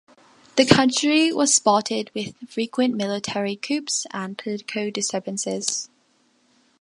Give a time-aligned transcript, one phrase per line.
[0.55, 5.89] The country was spotted with frequent military coups and political disturbances.